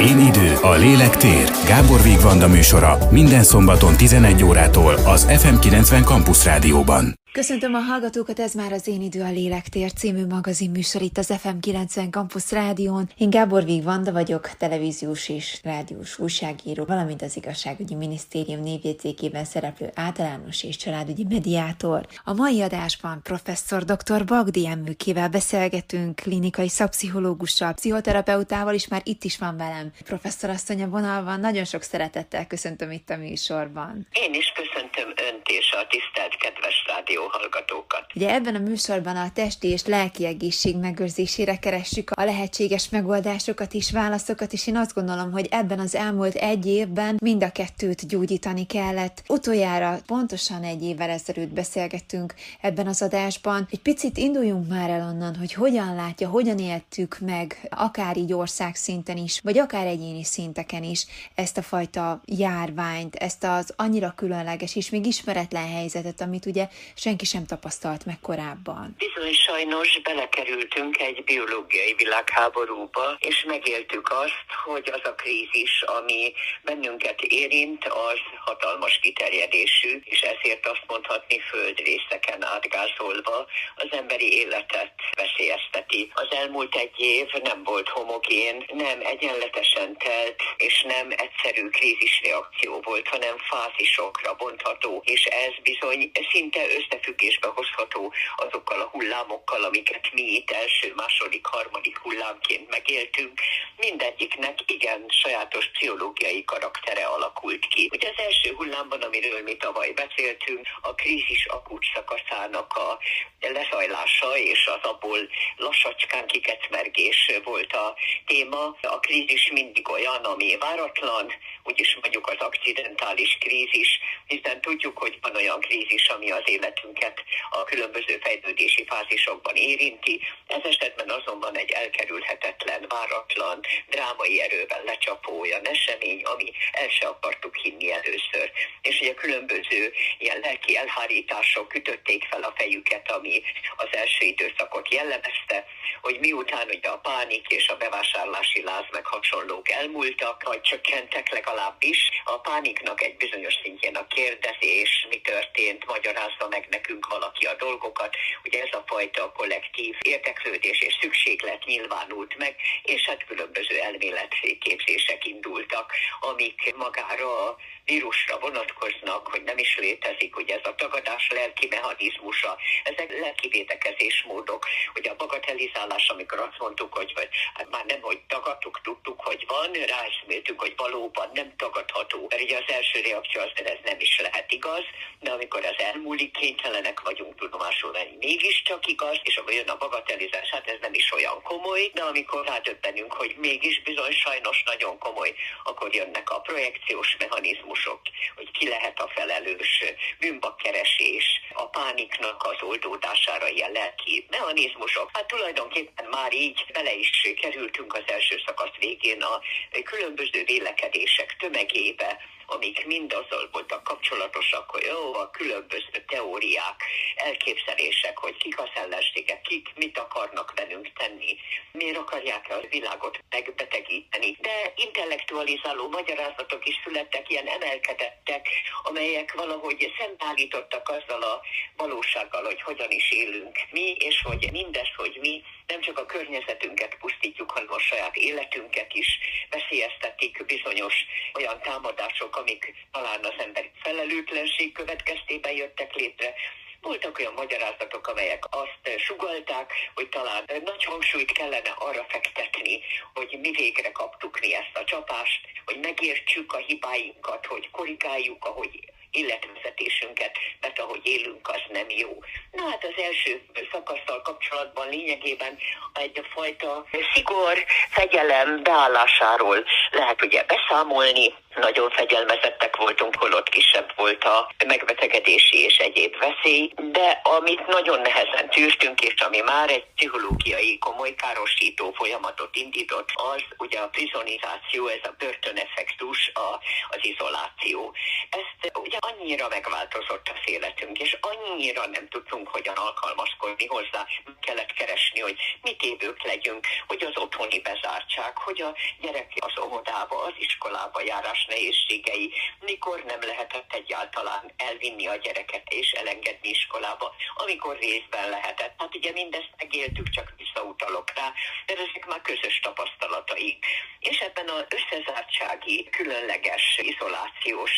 [0.00, 1.50] Én idő, a lélek tér.
[1.66, 7.14] Gábor Vigvanda műsora minden szombaton 11 órától az FM90 Campus Rádióban.
[7.38, 11.32] Köszöntöm a hallgatókat, ez már az Én idő a Lélektér című magazin műsor itt az
[11.42, 13.10] FM90 Campus Rádión.
[13.16, 19.90] Én Gábor Víg Vanda vagyok, televíziós és rádiós újságíró, valamint az Igazságügyi Minisztérium névjegyzékében szereplő
[19.94, 22.06] általános és családügyi mediátor.
[22.24, 24.24] A mai adásban professzor dr.
[24.24, 29.92] Bagdi Emmőkével beszélgetünk, klinikai szakpszichológussal, pszichoterapeutával is már itt is van velem.
[30.04, 34.06] Professzor asszony a vonalban, nagyon sok szeretettel köszöntöm itt a műsorban.
[34.12, 38.04] Én is köszöntöm Önt és a tisztelt kedves rádió hallgatókat.
[38.14, 43.90] Ugye ebben a műsorban a testi és lelki egészség megőrzésére keressük a lehetséges megoldásokat és
[43.90, 48.66] válaszokat, és én azt gondolom, hogy ebben az elmúlt egy évben mind a kettőt gyógyítani
[48.66, 49.22] kellett.
[49.28, 53.66] Utoljára pontosan egy évvel ezelőtt beszélgettünk ebben az adásban.
[53.70, 59.16] Egy picit induljunk már el onnan, hogy hogyan látja, hogyan éltük meg, akár így országszinten
[59.16, 64.90] is, vagy akár egyéni szinteken is ezt a fajta járványt, ezt az annyira különleges és
[64.90, 66.68] még ismeretlen helyzetet, amit ugye
[67.08, 68.96] senki sem tapasztalt meg korábban.
[68.98, 77.20] Bizony sajnos belekerültünk egy biológiai világháborúba, és megéltük azt, hogy az a krízis, ami bennünket
[77.20, 86.10] érint, az hatalmas kiterjedésű, és ezért azt mondhatni földrészeken átgázolva az emberi életet veszélyezteti.
[86.14, 93.08] Az elmúlt egy év nem volt homogén, nem egyenletesen telt, és nem egyszerű krízisreakció volt,
[93.08, 96.62] hanem fázisokra bontható, és ez bizony szinte
[96.98, 103.40] összefüggésbe hozható azokkal a hullámokkal, amiket mi itt első, második, harmadik hullámként megéltünk.
[103.76, 107.88] Mindegyiknek igen sajátos pszichológiai karaktere alakult ki.
[107.92, 112.98] Ugye az első hullámban, amiről mi tavaly beszéltünk, a krízis akut szakaszának a
[113.40, 118.76] lezajlása és az abból lassacskán kikecmergés volt a téma.
[118.82, 121.32] A krízis mindig olyan, ami váratlan,
[121.64, 126.42] úgyis mondjuk az akcidentális krízis, hiszen tudjuk, hogy van olyan krízis, ami az
[126.88, 130.20] életünket a különböző fejlődési fázisokban érinti.
[130.46, 137.56] Ez esetben azonban egy elkerülhetetlen, váratlan, drámai erővel lecsapó olyan esemény, ami el se akartuk
[137.56, 138.52] hinni először.
[138.82, 143.42] És ugye különböző ilyen lelki elhárítások kütötték fel a fejüket, ami
[143.76, 145.64] az első időszakot jellemezte,
[146.00, 152.10] hogy miután ugye a pánik és a bevásárlási láz meg hasonlók elmúltak, vagy csökkentek legalábbis,
[152.24, 158.16] a pániknak egy bizonyos szintjén a kérdezés, mi történt, magyarázza meg nekünk valaki a dolgokat,
[158.44, 165.92] ugye ez a fajta kollektív érdeklődés és szükséglet nyilvánult meg, és hát különböző elméletképzések indultak,
[166.20, 172.56] amik magára a vírusra vonatkoznak, hogy nem is létezik, hogy ez a tagadás lelki mechanizmusa,
[172.84, 178.20] ezek lelki védekezésmódok, hogy a bagatelizálás, amikor azt mondtuk, hogy, hogy hát már nem, hogy
[178.28, 183.50] tagadtuk, tudtuk, hogy van, ráisméltünk, hogy valóban nem tagadható, mert ugye az első reakció az,
[183.56, 184.84] hogy ez nem is lehet igaz,
[185.20, 186.36] de amikor ez elmúlik,
[186.68, 191.12] kénytelenek vagyunk tudomásul venni, mégiscsak igaz, és akkor jön a bagatelizás, hát ez nem is
[191.12, 195.34] olyan komoly, de amikor rádöbbenünk, hogy mégis bizony sajnos nagyon komoly,
[195.64, 198.00] akkor jönnek a projekciós mechanizmusok,
[198.36, 199.84] hogy ki lehet a felelős
[200.18, 205.10] bűnbakkeresés, a pániknak az oldódására ilyen lelki mechanizmusok.
[205.12, 209.40] Hát tulajdonképpen már így bele is kerültünk az első szakasz végén a
[209.84, 212.18] különböző vélekedések tömegébe,
[212.50, 216.82] amik mind azzal voltak kapcsolatosak, hogy jó, a különböző teóriák,
[217.14, 221.36] elképzelések, hogy kik az ellenségek, kik mit akarnak velünk tenni,
[221.72, 224.36] miért akarják a világot megbetegíteni.
[224.40, 228.48] De intellektualizáló magyarázatok is születtek, ilyen emelkedettek,
[228.82, 231.40] amelyek valahogy szembeállítottak azzal a
[231.76, 236.96] valósággal, hogy hogyan is élünk mi, és hogy mindez, hogy mi nem csak a környezetünket
[237.00, 239.18] pusztítjuk, hanem a saját életünket is.
[239.50, 240.94] Veszélyeztetik bizonyos
[241.34, 246.34] olyan támadások, amik talán az emberi felelőtlenség következtében jöttek létre,
[246.80, 252.80] voltak olyan magyarázatok, amelyek azt sugalták, hogy talán nagy hangsúlyt kellene arra fektetni,
[253.14, 258.92] hogy mi végre kaptuk mi ezt a csapást, hogy megértsük a hibáinkat, hogy korrigáljuk, ahogy
[259.10, 262.18] életvezetésünket, mert ahogy élünk, az nem jó.
[262.52, 265.58] Na hát az első szakasztal kapcsolatban lényegében
[265.92, 266.84] egyfajta
[267.14, 275.76] szigor, fegyelem beállásáról lehet ugye beszámolni, nagyon fegyelmezettek voltunk, holott kisebb volt a megbetegedési és
[275.76, 282.56] egyéb veszély, de amit nagyon nehezen tűrtünk, és ami már egy pszichológiai komoly károsító folyamatot
[282.56, 287.94] indított, az ugye a prizonizáció, ez a börtöneffektus, a, az izoláció.
[288.30, 294.06] Ezt ugye annyira megváltozott az életünk, és annyira nem tudtunk hogyan alkalmazkodni hozzá,
[294.40, 300.22] kellett keresni, hogy mit évők legyünk, hogy az otthoni bezártság, hogy a gyerek az óvodába,
[300.22, 307.78] az iskolába járás nehézségei, mikor nem lehetett egyáltalán elvinni a gyereket és elengedni iskolába, amikor
[307.78, 308.74] részben lehetett.
[308.78, 311.32] Hát ugye mindezt megéltük, csak visszautalok rá,
[311.66, 313.58] de ezek már közös tapasztalatai.
[314.00, 317.72] És ebben az összezártsági, különleges, izolációs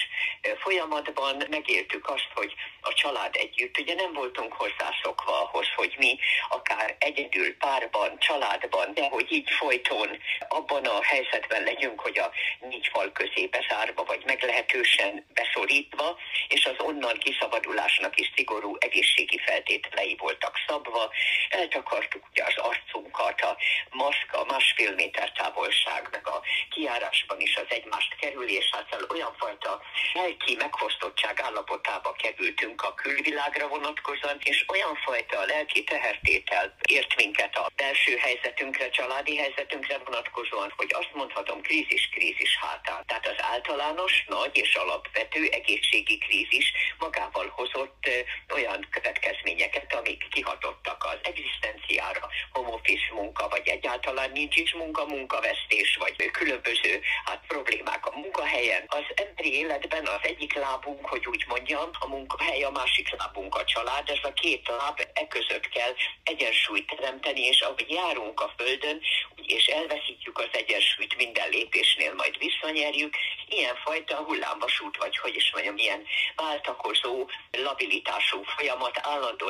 [0.58, 6.18] folyamatban megéltük azt, hogy a család együtt, ugye nem voltunk hozzászokva ahhoz, hogy mi
[6.48, 10.18] akár egyedül, párban, családban, de hogy így folyton
[10.48, 16.78] abban a helyzetben legyünk, hogy a négy fal közé bezárva, vagy meglehetősen beszorítva, és az
[16.78, 21.10] onnan kiszabadulásnak is szigorú egészségi feltételei voltak szabva.
[21.48, 23.56] Eltakartuk ugye az arcunkat, a
[23.90, 29.82] maszk, a másfél méter távolság, meg a kiárásban is az egymást kerülés által olyan fajta
[30.12, 37.70] lelki megfosztottság állapotába kerültünk a külvilágra vonatkozóan, és olyan fajta lelki tehertétel ért minket a
[37.76, 43.04] belső helyzetünkre, családi helyzetünkre vonatkozóan, hogy azt mondhatom krízis-krízis hátán.
[43.06, 48.08] Tehát az általános, nagy és alapvető egészségi krízis magával hozott
[48.54, 55.96] olyan következményeket, amik kihatottak az egzisztenciára, home office munka, vagy egyáltalán nincs is munka, munkavesztés,
[55.96, 58.84] vagy különböző hát, problémák a munkahelyen.
[58.86, 63.64] Az emberi életben az egyik lábunk, hogy úgy mondjam, a munkahely, a másik lábunk a
[63.64, 65.94] család, ez a két láb e között kell
[66.24, 69.00] egyensúlyt teremteni, és ahogy járunk a földön,
[69.46, 73.14] és elveszítjük az egyensúlyt minden lépésnél, majd visszanyerjük,
[73.48, 76.06] ilyenfajta hullámvasút, vagy hogy is mondjam, ilyen
[76.36, 79.46] váltakozó, labilitású folyamat, állandó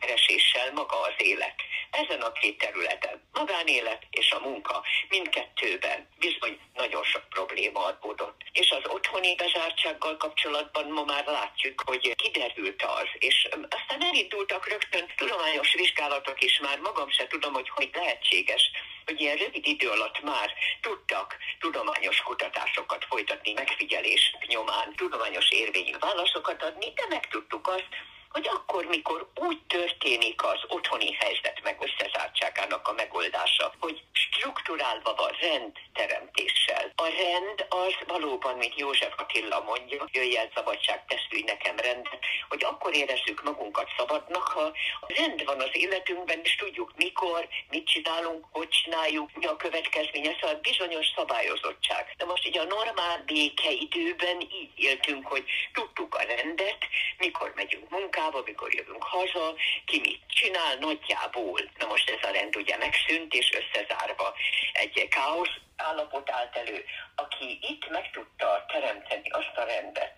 [0.00, 1.54] kereséssel maga az élet.
[1.90, 8.40] Ezen a két területen, magánélet és a munka, mindkettőben bizony nagyon sok probléma adódott.
[8.52, 15.12] És az otthoni bezártsággal kapcsolatban ma már látjuk, hogy kiderült az, és aztán elindultak rögtön
[15.16, 18.70] tudományos vizsgálatok is már, magam se tudom, hogy hogy lehetséges,
[19.04, 26.62] hogy ilyen rövid idő alatt már tudtak tudományos kutatásokat folytatni, megfigyelések nyomán, tudományos érvényű válaszokat
[26.62, 27.88] adni, de megtudtuk azt,
[28.34, 35.32] hogy akkor, mikor úgy történik az otthoni helyzet meg összezártságának a megoldása, hogy strukturálva van
[35.40, 36.92] rendteremtéssel.
[36.94, 42.64] A rend az valóban, mint József Attila mondja, jöjj el szabadság, teszülj nekem rendet, hogy
[42.64, 44.72] akkor érezzük magunkat szabadnak, ha
[45.06, 50.58] rend van az életünkben, és tudjuk mikor, mit csinálunk, hogy csináljuk, mi a következménye, szóval
[50.62, 52.14] bizonyos szabályozottság.
[52.16, 56.78] De most így a normál békeidőben így éltünk, hogy tudtuk a rendet,
[57.18, 59.54] mikor megyünk munkába, munkába, mikor jövünk haza,
[59.86, 61.60] ki mit csinál nagyjából.
[61.78, 64.34] Na most ez a rend ugye megszűnt és összezárva
[64.72, 66.84] egy káosz állapot állt elő,
[67.14, 70.12] aki itt meg tudta teremteni azt a rendet,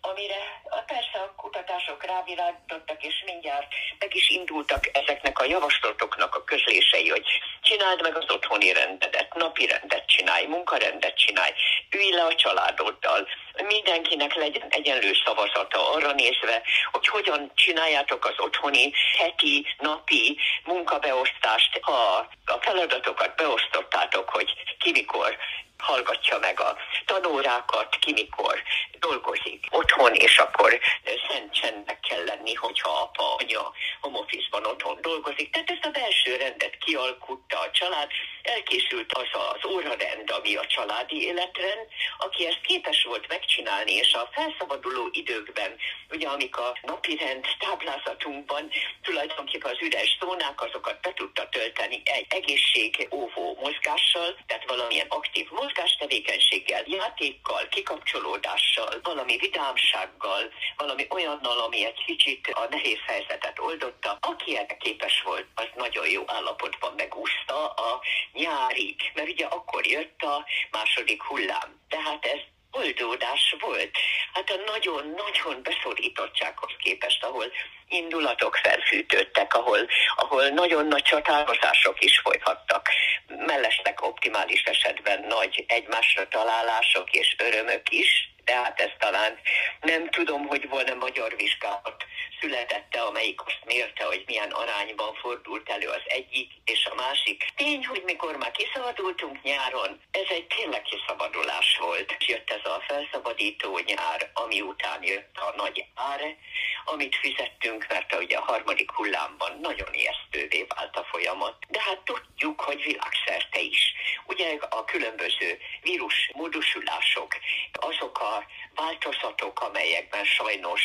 [0.00, 3.66] amire a persze a kutatások rávilágítottak, és mindjárt
[3.98, 7.26] meg is indultak ezeknek a javaslatoknak a közlései, hogy
[7.60, 11.52] csináld meg az otthoni rendedet, napi rendet csinálj, munkarendet csinálj,
[11.90, 13.28] ülj le a családoddal,
[13.66, 16.62] mindenkinek legyen egyenlő szavazata arra nézve,
[16.92, 25.36] hogy hogyan csináljátok az otthoni heti, napi munkabeosztást, ha a feladatokat beosztottátok, hogy ki mikor
[25.82, 26.76] hallgatja meg a
[27.06, 28.62] tanórákat, ki mikor
[28.98, 30.80] dolgozik otthon, és akkor
[31.28, 35.50] szent csendnek kell lenni, hogyha apa, anya home office-ban otthon dolgozik.
[35.50, 38.08] Tehát ezt a belső rendet kialkutta a család,
[38.42, 41.86] elkészült az az órarend, ami a családi életrend,
[42.18, 45.76] aki ezt képes volt megcsinálni, és a felszabaduló időkben,
[46.10, 48.70] ugye amik a napi rend táblázatunkban
[49.02, 56.82] tulajdonképpen az üres zónák, azokat be tudta tölteni egy egészségóvó mozgással, tehát valamilyen aktív mozgástevékenységgel,
[56.86, 64.16] játékkal, kikapcsolódással, valami vidámsággal, valami olyannal, ami egy kicsit a nehéz helyzetet oldotta.
[64.20, 68.00] Aki erre képes volt, az nagyon jó állapotban megúszta a
[68.32, 71.80] nyárig, mert ugye akkor jött a második hullám.
[71.88, 72.40] Tehát ez
[72.72, 73.90] oldódás volt.
[74.32, 77.52] Hát a nagyon-nagyon beszorítottsághoz képest, ahol
[77.88, 82.88] indulatok felfűtődtek, ahol, ahol nagyon nagy csatározások is folyhattak.
[83.26, 89.38] Mellesleg optimális esetben nagy egymásra találások és örömök is, de hát ez talán
[89.80, 92.04] nem tudom, hogy volna magyar vizsgálat
[92.42, 97.44] születette, amelyik azt mérte, hogy milyen arányban fordult elő az egyik és a másik.
[97.56, 102.16] Tény, hogy mikor már kiszabadultunk nyáron, ez egy tényleg kiszabadulás volt.
[102.26, 106.36] Jött ez a felszabadító nyár, ami után jött a nagy ár,
[106.84, 111.56] amit fizettünk, mert ugye a harmadik hullámban nagyon ijesztővé vált a folyamat.
[111.68, 113.94] De hát tudjuk, hogy világszerte is.
[114.26, 117.36] Ugye a különböző vírus módosulások,
[117.72, 118.44] azok a
[118.74, 120.82] változatok, amelyekben sajnos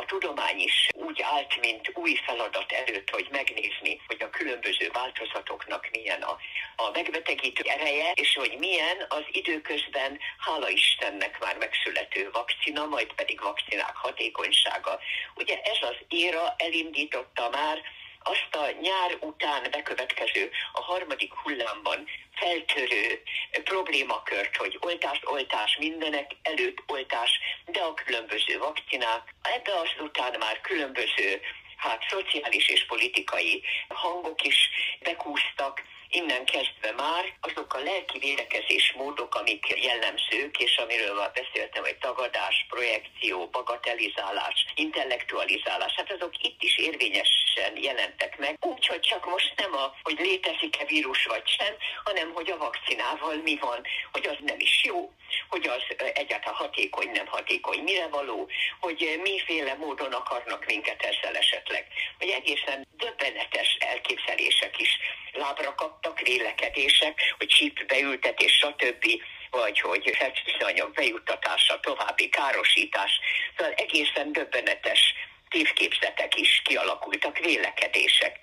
[0.00, 5.88] a tudomány is úgy állt, mint új feladat előtt, hogy megnézni, hogy a különböző változatoknak
[5.92, 6.36] milyen a,
[6.76, 13.40] a megbetegítő ereje, és hogy milyen az időközben, hála Istennek már megszülető vakcina, majd pedig
[13.40, 14.98] vakcinák hatékonysága.
[15.34, 17.78] Ugye ez az éra elindította már
[18.22, 23.22] azt a nyár után bekövetkező, a harmadik hullámban feltörő
[23.64, 27.30] problémakört, hogy oltás, oltás, mindenek előtt oltás,
[27.66, 31.40] de a különböző vakcinák, ebbe azután már különböző
[31.76, 34.68] hát szociális és politikai hangok is
[35.02, 41.82] bekúztak, innen kezdve már azok a lelki védekezés módok, amik jellemzők, és amiről már beszéltem,
[41.82, 48.56] hogy tagadás, projekció, bagatelizálás, intellektualizálás, hát azok itt is érvényesen jelentek meg.
[48.60, 51.74] Úgyhogy csak most nem a, hogy létezik-e vírus vagy sem,
[52.04, 53.80] hanem hogy a vakcinával mi van,
[54.12, 55.12] hogy az nem is jó,
[55.48, 55.82] hogy az
[56.14, 58.48] egyáltalán hatékony, nem hatékony, mire való,
[58.80, 61.86] hogy miféle módon akarnak minket ezzel esetleg.
[62.18, 64.98] Hogy egészen döbbenetes elképzelések is
[65.32, 70.16] lábra kaptak, vélekedések, hogy csíp beültetés, stb vagy hogy
[70.60, 73.20] anyag bejuttatása, további károsítás.
[73.56, 75.14] Szóval egészen döbbenetes
[75.48, 78.38] tévképzetek is kialakultak, vélekedések.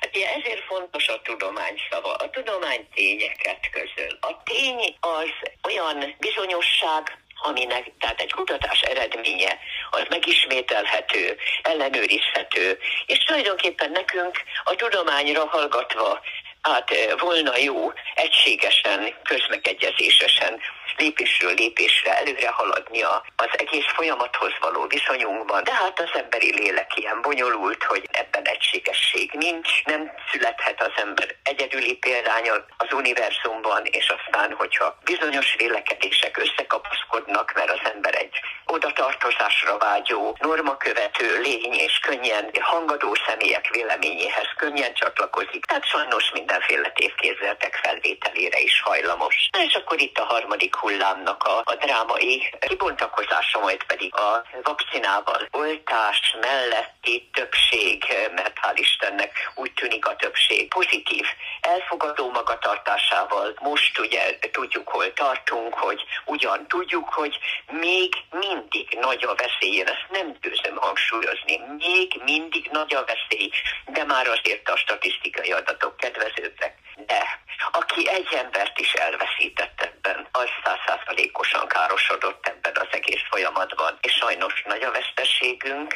[0.00, 2.14] Hát ugye ezért fontos a tudomány szava.
[2.14, 4.18] A tudomány tényeket közöl.
[4.20, 5.30] A tény az
[5.62, 9.58] olyan bizonyosság, aminek tehát egy kutatás eredménye
[9.90, 16.20] az megismételhető, ellenőrizhető, és tulajdonképpen nekünk a tudományra hallgatva
[16.62, 16.90] hát
[17.20, 20.60] volna jó egységesen, közmegegyezésesen
[21.02, 23.00] lépésről lépésre előre haladni
[23.44, 25.64] az egész folyamathoz való viszonyunkban.
[25.64, 31.28] De hát az emberi lélek ilyen bonyolult, hogy ebben egységesség nincs, nem születhet az ember
[31.42, 38.34] egyedüli példánya az univerzumban, és aztán, hogyha bizonyos vélekedések összekapaszkodnak, mert az ember egy
[38.66, 45.64] odatartozásra vágyó, normakövető lény, és könnyen hangadó személyek véleményéhez könnyen csatlakozik.
[45.64, 49.48] Tehát sajnos mindenféle tévképzeletek felvételére is hajlamos.
[49.50, 55.48] Na és akkor itt a harmadik hullámnak a, a drámai kibontakozása, majd pedig a vakcinával
[55.50, 61.26] oltás melletti többség, mert hál' Istennek úgy tűnik a többség pozitív,
[61.60, 63.54] elfogadó magatartásával.
[63.60, 67.38] Most ugye tudjuk, hol tartunk, hogy ugyan tudjuk, hogy
[67.70, 73.50] még mindig nagy a veszély, én ezt nem tőzem hangsúlyozni, még mindig nagy a veszély,
[73.86, 76.74] de már azért a statisztikai adatok kedvezőbbek.
[77.06, 77.40] De
[77.70, 84.62] aki egy embert is elveszített ebben, az százszázalékosan károsodott ebben az egész folyamatban, és sajnos
[84.66, 85.94] nagy a veszteségünk,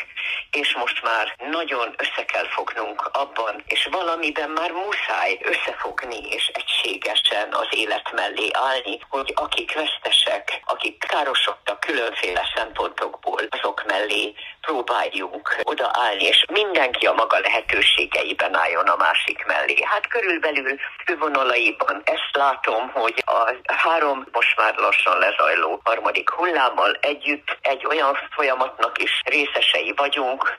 [0.50, 7.52] és most már nagyon össze kell fognunk abban, és valamiben már muszáj összefogni és egységesen
[7.52, 14.34] az élet mellé állni, hogy akik vesztesek, akik károsodtak különféle szempontokból, azok mellé
[14.66, 19.76] próbáljunk odaállni, és mindenki a maga lehetőségeiben álljon a másik mellé.
[19.82, 27.58] Hát körülbelül fővonalaiban ezt látom, hogy a három most már lassan lezajló harmadik hullámmal együtt
[27.61, 30.56] egy olyan folyamatnak is részesei vagyunk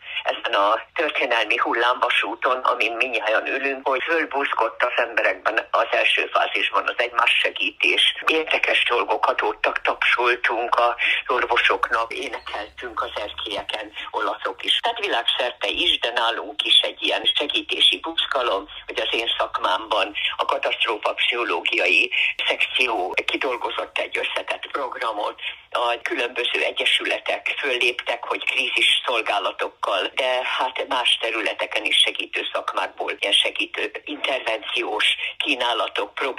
[0.48, 6.94] ezen a történelmi hullámvasúton, amin minnyáján ülünk, hogy fölbúzgott az emberekben az első fázisban az
[6.98, 8.02] egymás segítés.
[8.26, 10.96] Érdekes dolgokat adottak, tapsoltunk a
[11.28, 14.80] orvosoknak, énekeltünk az erkélyeken, olaszok is.
[14.80, 20.46] Tehát világszerte is, de nálunk is egy ilyen segítési buzgalom, hogy az én szakmámban a
[20.46, 22.12] katasztrófa pszichológiai
[22.48, 25.40] szekció kidolgozott egy összetett programot,
[25.72, 33.34] a különböző egyesületek fölléptek, hogy krízis szolgálatokkal, de hát más területeken is segítő szakmákból ilyen
[33.34, 35.06] segítő intervenciós
[35.38, 36.34] kínálatok, pro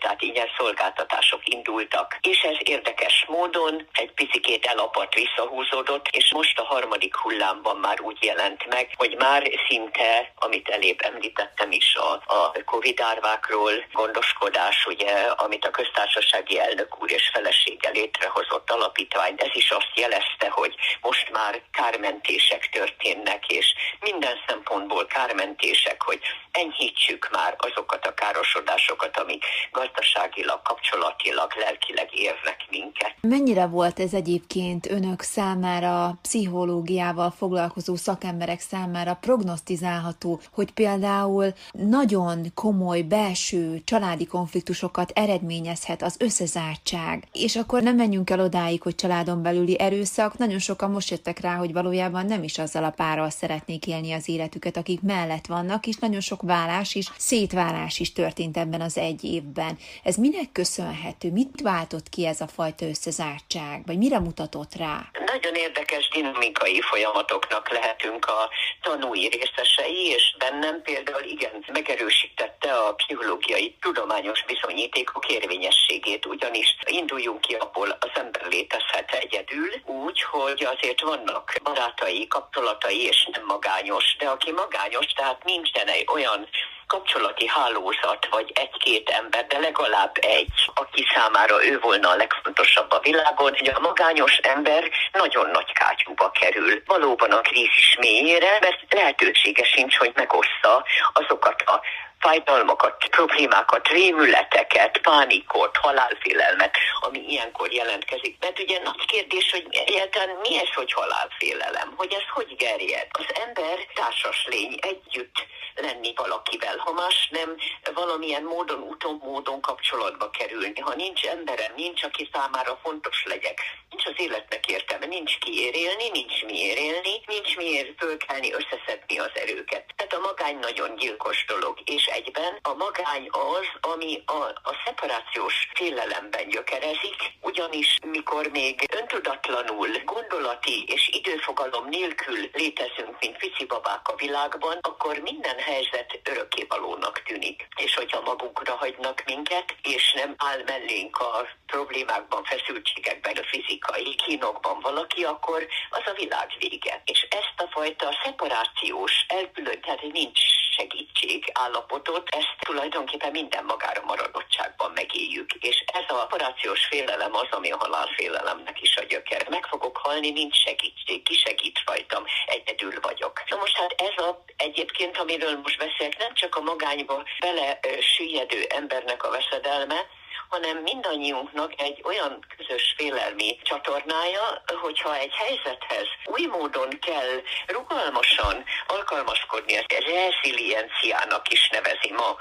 [0.00, 2.18] tehát ilyen szolgáltatások indultak.
[2.20, 8.18] És ez érdekes módon egy picikét elapadt, visszahúzódott, és most a harmadik hullámban már úgy
[8.22, 15.12] jelent meg, hogy már szinte, amit elébb említettem is a, a Covid árvákról, gondoskodás, ugye,
[15.36, 19.42] amit a köztársasági elnök úr és felesége létrehozott alapítványt.
[19.42, 27.28] Ez is azt jelezte, hogy most már kármentések történnek, és minden szempontból kármentések, hogy enyhítsük
[27.32, 33.14] már azokat a károsodásokat, amik gazdaságilag, kapcsolatilag, lelkileg érnek minket.
[33.20, 43.02] Mennyire volt ez egyébként önök számára, pszichológiával foglalkozó szakemberek számára prognosztizálható, hogy például nagyon komoly
[43.02, 47.24] belső családi konfliktusokat eredményezhet az összezártság.
[47.32, 51.54] És akkor nem menjünk el odáig, hogy családon belüli erőszak, nagyon sokan most jöttek rá,
[51.54, 55.96] hogy valójában nem is azzal a párral szeretnék élni az életüket, akik mellett vannak, és
[55.96, 59.78] nagyon sok vállás is, szétválás is történt ebben az egy évben.
[60.02, 61.30] Ez minek köszönhető?
[61.30, 63.82] Mit váltott ki ez a fajta összezártság?
[63.86, 65.10] Vagy mire mutatott rá?
[65.26, 68.50] Nagyon érdekes dinamikai folyamatoknak lehetünk a
[68.82, 77.54] tanúi részesei, és bennem például igen megerősítette a pszichológiai tudományos bizonyítékok érvényességét, ugyanis induljunk ki
[77.54, 84.26] abból az ember létezhet egyedül, úgy, hogy azért vannak barátai, kapcsolatai, és nem magányos, de
[84.28, 86.48] aki magányos, tehát nincsen egy olyan
[86.86, 93.00] kapcsolati hálózat, vagy egy-két ember, de legalább egy, aki számára ő volna a legfontosabb a
[93.00, 96.82] világon, hogy a magányos ember nagyon nagy kátyúba kerül.
[96.86, 101.80] Valóban a krízis mélyére, mert lehetősége sincs, hogy megossza azokat a
[102.24, 108.36] fájdalmakat, problémákat, rémületeket, pánikot, halálfélelmet, ami ilyenkor jelentkezik.
[108.40, 113.06] Mert ugye nagy kérdés, hogy egyáltalán mi ez, hogy halálfélelem, hogy ez hogy gerjed.
[113.10, 115.36] Az ember társas lény együtt
[115.74, 117.56] lenni valakivel, ha más nem
[117.94, 120.80] valamilyen módon, úton, módon kapcsolatba kerülni.
[120.80, 126.08] Ha nincs emberem, nincs, aki számára fontos legyek, nincs az életnek értelme, nincs kiért élni,
[126.08, 129.84] nincs miért élni, nincs miért fölkelni, összeszedni az erőket.
[129.96, 135.68] Tehát a magány nagyon gyilkos dolog, és egyben a magány az, ami a, a szeparációs
[135.74, 144.78] félelemben gyökerezik, ugyanis mikor még öntudatlanul, gondolati és időfogalom nélkül létezünk, mint babák a világban,
[144.80, 147.68] akkor minden helyzet örökkévalónak tűnik.
[147.76, 154.80] És hogyha magunkra hagynak minket, és nem áll mellénk a problémákban, feszültségekben, a fizikai kínokban
[154.80, 157.02] valaki, akkor az a világ vége.
[157.04, 160.40] És ezt a fajta szeparációs, elkülön, tehát nincs
[160.76, 165.50] segítség állapotot, ezt tulajdonképpen minden magára maradottságban megéljük.
[165.60, 169.48] És ez a operációs félelem az, ami a halálfélelemnek is a gyöker.
[169.48, 173.42] Meg fogok halni, nincs segítség, ki segít rajtam, egyedül vagyok.
[173.48, 178.62] Na most hát ez a egyébként, amiről most beszélek, nem csak a magányba bele süllyedő
[178.68, 180.06] embernek a veszedelme,
[180.48, 189.74] hanem mindannyiunknak egy olyan közös félelmi csatornája, hogyha egy helyzethez új módon kell rugalmasan alkalmazkodni,
[189.76, 192.36] ezt rezilienciának is nevezi ma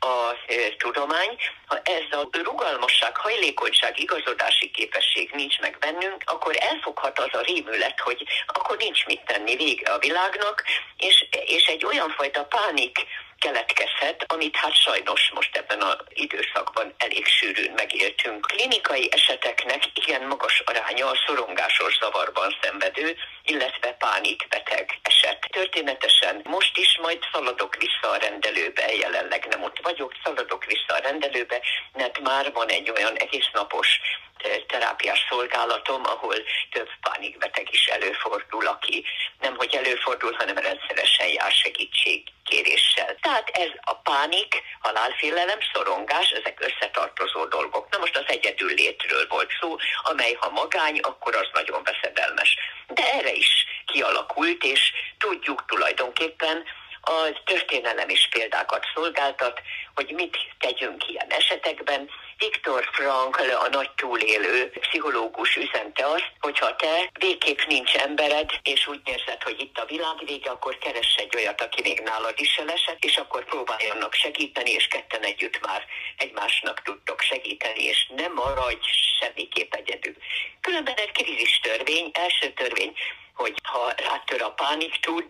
[0.00, 1.36] a e, tudomány,
[1.66, 8.00] ha ez a rugalmasság, hajlékonyság, igazodási képesség nincs meg bennünk, akkor elfoghat az a rémület,
[8.00, 10.64] hogy akkor nincs mit tenni, vége a világnak,
[10.96, 12.98] és, és egy olyan fajta pánik,
[13.38, 18.46] keletkezhet, amit hát sajnos most ebben az időszakban elég sűrűn megéltünk.
[18.46, 25.46] Klinikai eseteknek igen magas aránya a szorongásos zavarban szenvedő, illetve pánikbeteg eset.
[25.50, 31.02] Történetesen most is majd szaladok vissza a rendelőbe, jelenleg nem ott vagyok, szaladok vissza a
[31.02, 31.60] rendelőbe,
[31.92, 33.88] mert már van egy olyan egész napos
[34.66, 36.36] terápiás szolgálatom, ahol
[36.70, 39.04] több pánikbeteg is előfordul, aki
[39.40, 42.87] nem hogy előfordul, hanem rendszeresen jár segítségkéréssel.
[43.28, 47.88] Tehát ez a pánik, halálfélelem, szorongás, ezek összetartozó dolgok.
[47.90, 52.56] Na most az egyedül létről volt szó, amely ha magány, akkor az nagyon veszedelmes.
[52.86, 56.64] De erre is kialakult, és tudjuk tulajdonképpen,
[57.00, 59.60] a történelem is példákat szolgáltat,
[59.94, 62.10] hogy mit tegyünk ilyen esetekben.
[62.38, 69.00] Viktor Frankl, a nagy túlélő pszichológus üzente azt, hogyha te végképp nincs embered, és úgy
[69.04, 73.04] érzed, hogy itt a világ vége, akkor keress egy olyat, aki még nálad is elesett,
[73.04, 75.82] és akkor próbáljanak segíteni, és ketten együtt már
[76.16, 78.86] egymásnak tudtok segíteni, és nem maradj
[79.20, 80.14] semmiképp egyedül.
[80.60, 82.92] Különben egy krízis törvény, első törvény,
[83.38, 85.28] hogy ha rátör a pánik, tud,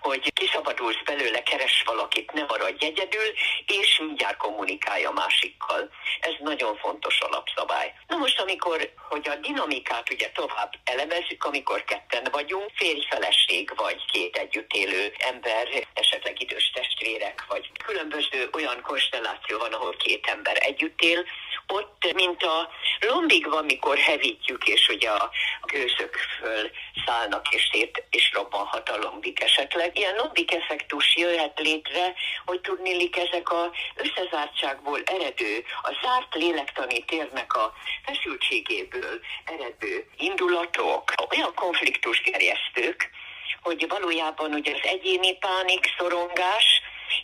[0.00, 3.28] hogy kiszabadulsz belőle, keres valakit, ne maradj egyedül,
[3.66, 5.90] és mindjárt kommunikálja másikkal.
[6.20, 7.94] Ez nagyon fontos alapszabály.
[8.06, 14.36] Na most, amikor, hogy a dinamikát ugye tovább elemezzük, amikor ketten vagyunk, férj-feleség vagy két
[14.36, 21.00] együtt élő ember, esetleg idős testvérek, vagy különböző olyan konstelláció van, ahol két ember együtt
[21.00, 21.24] él,
[21.66, 22.68] ott, mint a
[23.00, 25.30] lombig mikor hevítjük, és ugye a
[25.66, 26.70] gőzök föl
[27.06, 29.98] szállnak, és szét, és robbanhat a lombik esetleg.
[29.98, 37.54] Ilyen lombik effektus jöhet létre, hogy tudnélik ezek a összezártságból eredő, a zárt lélektani térnek
[37.54, 37.72] a
[38.04, 43.10] feszültségéből eredő indulatok, olyan konfliktus gerjesztők,
[43.62, 46.64] hogy valójában ugye az egyéni pánik, szorongás,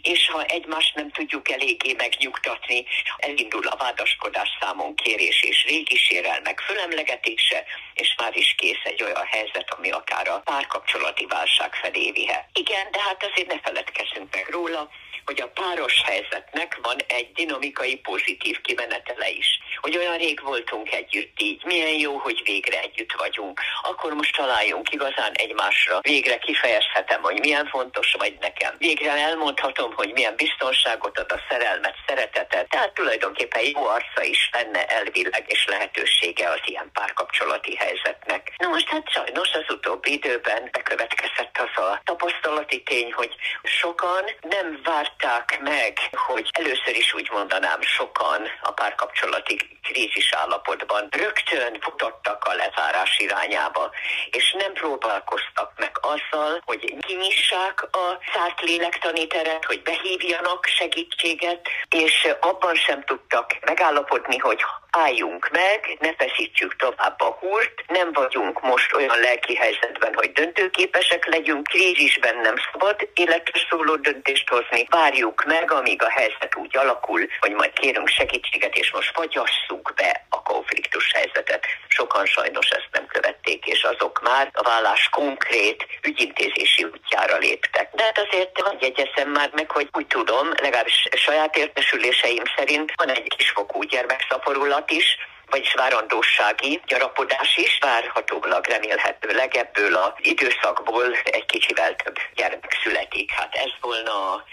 [0.03, 2.85] és ha egymást nem tudjuk eléggé megnyugtatni,
[3.19, 9.27] elindul a vádaskodás számon kérés és régi sérelmek fölemlegetése, és már is kész egy olyan
[9.27, 12.49] helyzet, ami akár a párkapcsolati válság felé vihet.
[12.53, 14.91] Igen, de hát azért ne feledkezzünk meg róla,
[15.29, 19.47] hogy a páros helyzetnek van egy dinamikai pozitív kimenetele is.
[19.81, 23.61] Hogy olyan rég voltunk együtt így, milyen jó, hogy végre együtt vagyunk.
[23.83, 26.01] Akkor most találjunk igazán egymásra.
[26.01, 28.75] Végre kifejezhetem, hogy milyen fontos vagy nekem.
[28.79, 32.69] Végre elmondhatom, hogy milyen biztonságot ad a szerelmet, szeretetet.
[32.69, 38.55] Tehát tulajdonképpen jó arca is lenne elvileg és lehetősége az ilyen párkapcsolati helyzetnek.
[38.57, 44.81] Na most hát sajnos az utóbbi időben bekövetkezett az a tapasztalati tény, hogy sokan nem
[44.85, 52.45] várt várták meg, hogy először is úgy mondanám sokan a párkapcsolati krízis állapotban rögtön futottak
[52.45, 53.91] a lezárás irányába,
[54.31, 62.29] és nem próbálkoztak meg azzal, hogy kinyissák a szárt lélektani teret, hogy behívjanak segítséget, és
[62.41, 68.95] abban sem tudtak megállapodni, hogy álljunk meg, ne feszítsük tovább a húrt, nem vagyunk most
[68.95, 75.71] olyan lelki helyzetben, hogy döntőképesek legyünk, krízisben nem szabad életre szóló döntést hozni, várjuk meg,
[75.73, 81.13] amíg a helyzet úgy alakul, hogy majd kérünk segítséget, és most fagyasszuk be a konfliktus
[81.13, 81.67] helyzetet.
[81.89, 87.91] Sokan sajnos ezt nem követték, és azok már a vállás konkrét ügyintézési útjára léptek.
[87.95, 93.09] De hát azért hogy jegyezem már meg, hogy úgy tudom, legalábbis saját értesüléseim szerint van
[93.09, 95.17] egy kisfokú gyermekszaporulat is,
[95.51, 103.31] vagyis várandósági gyarapodás is, várhatólag remélhetőleg ebből az időszakból egy kicsivel több gyermek születik.
[103.31, 104.45] Hát ez volna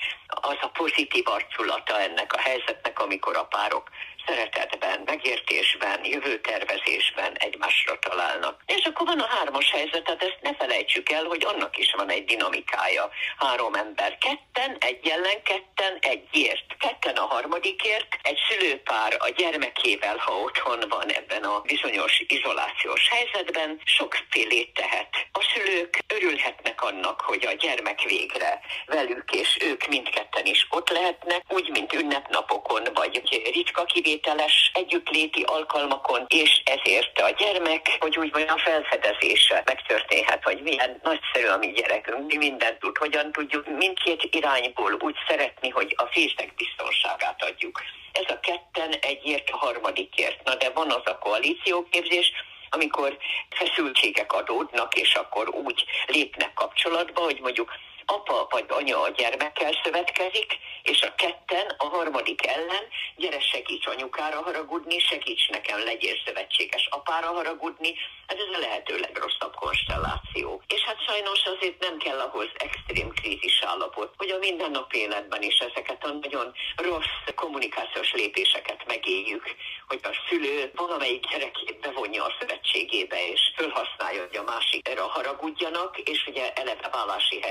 [0.42, 3.90] az a pozitív arculata ennek a helyzetnek, amikor a párok
[4.28, 8.62] szeretetben, megértésben, jövőtervezésben egymásra találnak.
[8.66, 12.10] És akkor van a hármas helyzet, tehát ezt ne felejtsük el, hogy annak is van
[12.10, 13.10] egy dinamikája.
[13.38, 16.66] Három ember ketten, egy ellen ketten, egyért.
[16.80, 23.82] Ketten a harmadikért, egy szülőpár a gyermekével, ha otthon van ebben a bizonyos izolációs helyzetben,
[23.84, 25.10] sokfélét tehet.
[25.32, 31.42] A szülők örülhetnek annak, hogy a gyermek végre velük, és ők mindketten is ott lehetnek,
[31.50, 33.22] úgy, mint ünnepnapokon, vagy
[33.54, 40.62] ritka kivétel kivételes együttléti alkalmakon, és ezért a gyermek, hogy úgy mondjam, felfedezése megtörténhet, hogy
[40.62, 45.94] milyen nagyszerű a mi gyerekünk, mi mindent tud, hogyan tudjuk mindkét irányból úgy szeretni, hogy
[45.98, 47.82] a fésznek biztonságát adjuk.
[48.12, 50.44] Ez a ketten egyért, a harmadikért.
[50.44, 52.32] Na de van az a koalícióképzés,
[52.76, 53.18] amikor
[53.50, 57.72] feszültségek adódnak, és akkor úgy lépnek kapcsolatba, hogy mondjuk
[58.06, 64.42] apa vagy anya a gyermekkel szövetkezik, és a ketten a harmadik ellen, gyere segíts anyukára
[64.42, 67.94] haragudni, segíts nekem, legyél szövetséges apára haragudni,
[68.28, 70.62] ez ez a lehető legrosszabb konstelláció.
[70.68, 75.58] És hát sajnos azért nem kell ahhoz extrém krízis állapot, hogy a mindennap életben is
[75.58, 79.56] ezeket a nagyon rossz kommunikációs lépéseket megéljük,
[79.88, 86.28] hogy a szülő valamelyik gyerekét bevonja a szövetségébe, és felhasználja, hogy a másikra haragudjanak, és
[86.28, 87.42] ugye eleve vállási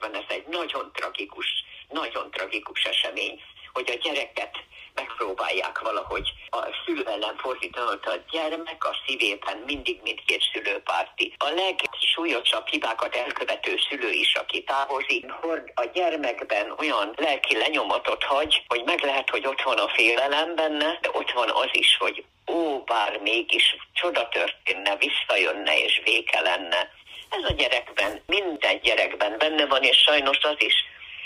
[0.00, 1.46] helyzetekben ez egy nagyon tragikus,
[1.88, 4.56] nagyon tragikus esemény, hogy a gyereket
[4.94, 11.34] megpróbálják valahogy a szülő ellen fordítani, a gyermek a szívében mindig mindkét szülőpárti.
[11.38, 18.64] A legsúlyosabb hibákat elkövető szülő is, aki távozik, hord a gyermekben olyan lelki lenyomatot hagy,
[18.68, 22.24] hogy meg lehet, hogy ott van a félelem benne, de ott van az is, hogy
[22.46, 26.98] ó, bár mégis csoda történne, visszajönne és véke lenne.
[27.30, 30.74] Ez a gyerekben, minden gyerekben benne van, és sajnos az is,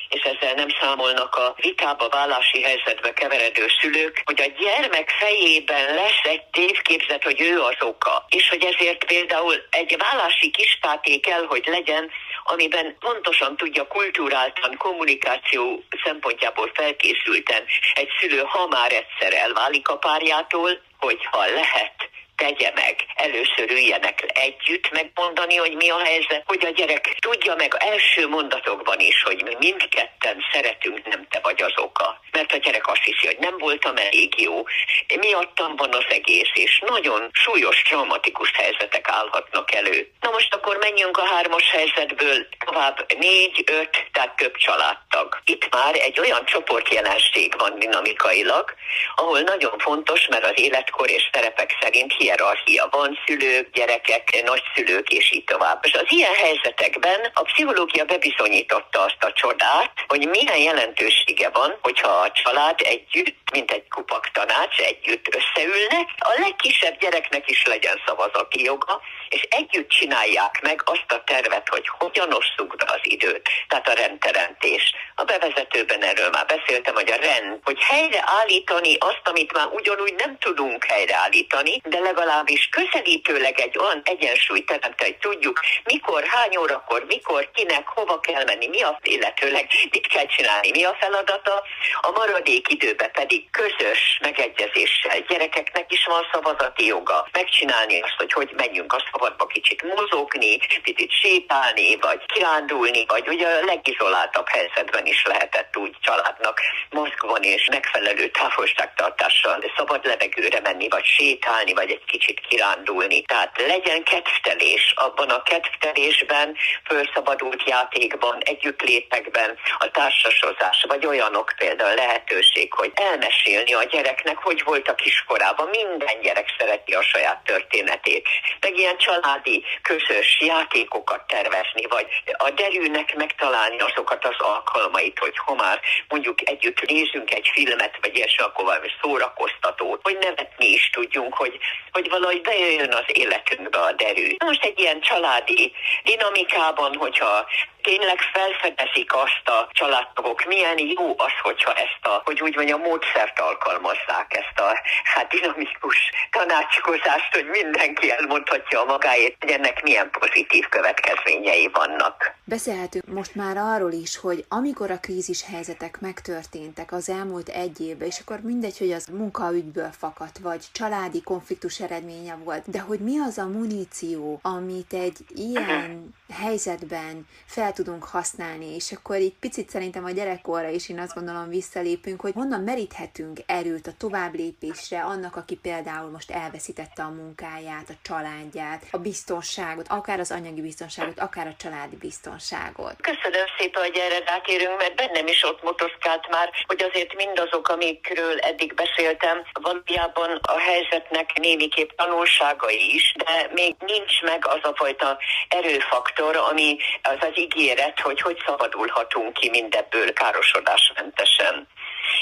[0.09, 6.23] és ezzel nem számolnak a vitába, vállási helyzetbe keveredő szülők, hogy a gyermek fejében lesz
[6.23, 11.65] egy tévképzet, hogy ő az oka, és hogy ezért például egy vállási kispáté kell, hogy
[11.67, 12.11] legyen,
[12.45, 17.65] amiben pontosan tudja kulturáltan, kommunikáció szempontjából felkészülten
[17.95, 22.97] egy szülő, ha már egyszer elválik a párjától, hogyha lehet tegye meg.
[23.15, 29.01] Először üljenek együtt megmondani, hogy mi a helyzet, hogy a gyerek tudja meg első mondatokban
[29.01, 32.21] is, hogy mi mindketten szeretünk, nem te vagy az oka.
[32.31, 34.63] Mert a gyerek azt hiszi, hogy nem voltam elég jó.
[35.09, 40.11] Mi miattam van az egész, és nagyon súlyos, traumatikus helyzetek állhatnak elő.
[40.21, 45.41] Na most akkor menjünk a hármas helyzetből tovább négy, öt, tehát több családtag.
[45.45, 48.75] Itt már egy olyan csoportjelenség van dinamikailag,
[49.15, 55.33] ahol nagyon fontos, mert az életkor és szerepek szerint hierarchia van, szülők, gyerekek, nagyszülők és
[55.33, 55.79] így tovább.
[55.83, 62.09] És az ilyen helyzetekben a pszichológia bebizonyította azt a csodát, hogy milyen jelentősége van, hogyha
[62.09, 68.63] a család együtt, mint egy kupak tanács, együtt összeülnek, a legkisebb gyereknek is legyen szavazati
[68.63, 73.89] joga, és együtt csinálják meg azt a tervet, hogy hogyan osszuk be az időt, tehát
[73.89, 74.95] a rendteremtés.
[75.15, 80.39] A bevezetőben erről már beszéltem, hogy a rend, hogy helyreállítani azt, amit már ugyanúgy nem
[80.39, 87.51] tudunk helyreállítani, de legalábbis közelítőleg egy olyan egyensúlyt teremteni, hogy tudjuk, mikor, hány órakor, mikor,
[87.55, 91.63] kinek, hova kell menni, mi az illetőleg, mit kell csinálni, mi a feladata,
[92.01, 98.51] a maradék időben pedig közös megegyezéssel gyerekeknek is van szavazati joga megcsinálni azt, hogy hogy
[98.57, 105.25] menjünk a szabadba kicsit mozogni, picit sétálni, vagy kirándulni, vagy ugye a legizoláltabb helyzetben is
[105.27, 112.41] lehetett úgy családnak Moszkvon és megfelelő távolságtartással szabad levegőre menni, vagy sétálni, vagy egy kicsit
[112.49, 113.23] kirándulni.
[113.23, 122.73] Tehát legyen kedvtelés abban a kedvtelésben, felszabadult játékban, együttlétekben, a társasozás, vagy olyanok például lehetőség,
[122.73, 125.69] hogy elmesélni a gyereknek, hogy volt a kiskorában.
[125.69, 128.29] Minden gyerek szereti a saját történetét.
[128.61, 135.55] Meg ilyen családi, közös játékokat tervezni, vagy a derűnek megtalálni azokat az alkalmait, hogy ha
[135.55, 141.35] már mondjuk együtt nézünk egy filmet, vagy ilyesmi, akkor valami szórakoztatót, hogy nevetni is tudjunk,
[141.35, 141.59] hogy,
[141.93, 144.37] hogy valahogy bejöjjön az életünkbe a derű.
[144.45, 147.47] Most egy ilyen családi dinamikában, hogyha
[147.83, 153.41] tényleg felfedezik azt a családtagok, milyen jó az, hogyha ezt a, hogy úgy mondjam, módszert
[153.41, 155.99] alkalmazzák, ezt a hát dinamikus
[156.31, 162.35] tanácskozást, hogy mindenki elmondhatja a magáét, hogy ennek milyen pozitív következményei vannak.
[162.45, 168.09] Beszélhetünk most már arról is, hogy amikor a krízis helyzetek megtörténtek az elmúlt egy évben,
[168.09, 173.19] és akkor mindegy, hogy az munkaügyből fakadt, vagy családi konfliktus eredménye volt, de hogy mi
[173.19, 180.05] az a muníció, amit egy ilyen helyzetben fel tudunk használni, és akkor így picit szerintem
[180.05, 185.37] a gyerekkorra is én azt gondolom visszalépünk, hogy honnan meríthetünk erőt a tovább lépésre annak,
[185.37, 191.47] aki például most elveszítette a munkáját, a családját, a biztonságot, akár az anyagi biztonságot, akár
[191.47, 192.97] a családi biztonságot.
[193.01, 198.39] Köszönöm szépen, hogy erre rátérünk, mert bennem is ott motoszkált már, hogy azért mindazok, amikről
[198.39, 205.19] eddig beszéltem, valójában a helyzetnek némiképp tanulságai is, de még nincs meg az a fajta
[205.49, 211.67] erőfaktor, ami az az ígéret, hogy hogy szabadulhatunk ki mindebből károsodásmentesen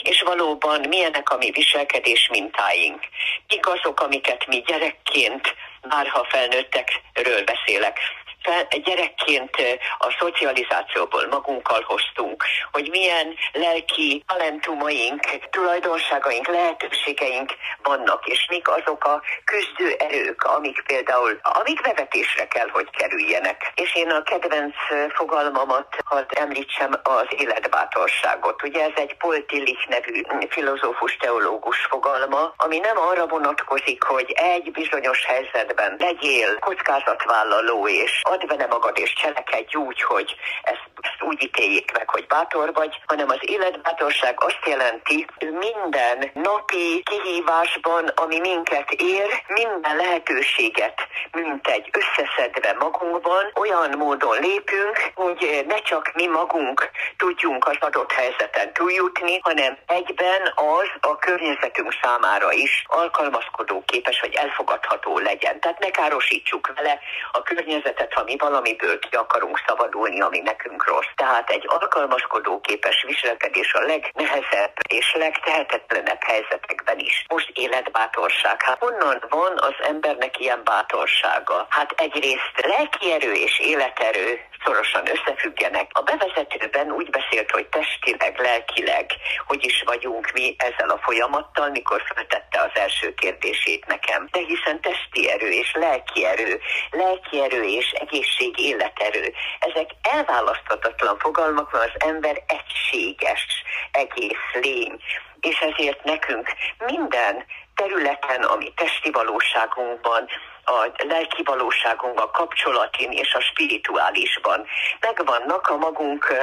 [0.02, 3.00] és valóban milyenek a mi viselkedés mintáink.
[3.48, 5.54] Mik azok, amiket mi gyerekként,
[5.88, 7.98] már ha felnőttekről beszélek,
[8.42, 9.56] fel, gyerekként
[9.98, 19.22] a szocializációból magunkkal hoztunk, hogy milyen lelki talentumaink, tulajdonságaink, lehetőségeink vannak, és mik azok a
[19.44, 23.72] küzdő erők, amik például, amik bevetésre kell, hogy kerüljenek.
[23.74, 24.74] És én a kedvenc
[25.14, 28.62] fogalmamat, hadd említsem az életbátorságot.
[28.62, 29.44] Ugye ez egy Paul
[29.88, 38.20] nevű filozófus teológus fogalma, ami nem arra vonatkozik, hogy egy bizonyos helyzetben legyél kockázatvállaló és
[38.32, 40.90] add vele magad és cselekedj úgy, hogy ezt,
[41.20, 48.38] úgy ítéljék meg, hogy bátor vagy, hanem az életbátorság azt jelenti, minden napi kihívásban, ami
[48.38, 51.00] minket ér, minden lehetőséget,
[51.32, 58.12] mint egy összeszedve magunkban, olyan módon lépünk, hogy ne csak mi magunk tudjunk az adott
[58.12, 65.60] helyzeten túljutni, hanem egyben az a környezetünk számára is alkalmazkodó képes, hogy elfogadható legyen.
[65.60, 66.98] Tehát ne károsítsuk vele
[67.32, 71.12] a környezetet, ha mi valamiből ki akarunk szabadulni, ami nekünk rossz.
[71.14, 77.24] Tehát egy alkalmazkodó képes viselkedés a legnehezebb és legtehetetlenebb helyzetekben is.
[77.28, 78.62] Most életbátorság.
[78.62, 81.66] Hát honnan van az embernek ilyen bátorsága?
[81.68, 85.90] Hát egyrészt lelkierő és életerő szorosan összefüggenek.
[85.92, 89.06] A bevezetőben úgy beszélt, hogy testileg, lelkileg,
[89.46, 94.28] hogy is vagyunk mi ezzel a folyamattal, mikor feltette az első kérdését nekem.
[94.30, 101.72] De hiszen testi erő és lelki erő, lelki erő és egészség, életerő, ezek elválaszthatatlan fogalmak,
[101.72, 103.46] mert az ember egységes
[103.92, 105.00] egész lény
[105.42, 106.52] és ezért nekünk
[106.86, 107.44] minden
[107.74, 110.28] területen, ami testi valóságunkban,
[110.64, 114.66] a lelki valóságunkban, kapcsolatin és a spirituálisban
[115.00, 116.34] megvannak a magunk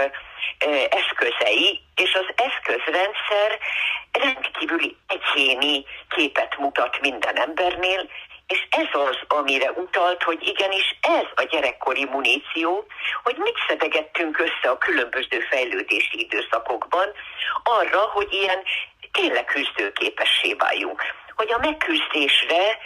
[0.89, 3.59] eszközei, és az eszközrendszer
[4.11, 8.09] rendkívüli egyéni képet mutat minden embernél,
[8.47, 12.85] és ez az, amire utalt, hogy igenis ez a gyerekkori muníció,
[13.23, 17.07] hogy mit szedegettünk össze a különböző fejlődési időszakokban
[17.63, 18.63] arra, hogy ilyen
[19.11, 21.03] tényleg küzdőképessé váljunk.
[21.35, 22.77] Hogy a megküzdésre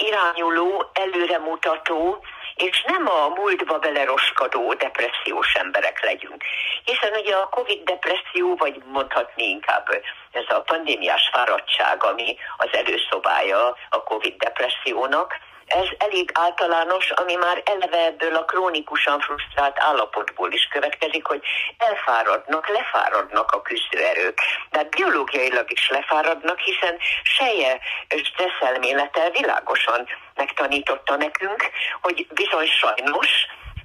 [0.00, 6.42] irányuló, előremutató, és nem a múltba beleroskadó depressziós emberek legyünk.
[6.84, 14.02] Hiszen ugye a Covid-depresszió, vagy mondhatni inkább ez a pandémiás fáradtság, ami az előszobája a
[14.02, 15.38] Covid-depressziónak,
[15.70, 21.42] ez elég általános, ami már eleve ebből a krónikusan frusztrált állapotból is következik, hogy
[21.78, 24.38] elfáradnak, lefáradnak a küzdőerők.
[24.70, 27.78] De biológiailag is lefáradnak, hiszen seje
[28.24, 33.28] stresszelmélete világosan megtanította nekünk, hogy bizony sajnos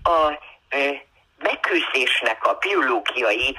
[0.04, 0.40] a
[1.38, 3.58] megküzdésnek a biológiai